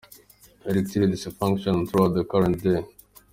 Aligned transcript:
erectile 0.69 1.05
dysfunction 1.11 1.85
throughout 1.87 2.15
the 2.15 2.23
current 2.25 2.59
day. 2.63 2.83